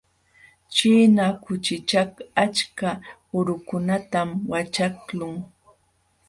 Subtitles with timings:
[0.73, 2.11] Ćhina kuchikaq
[2.43, 2.89] achka
[3.37, 5.35] urukunatam waćhaqlun.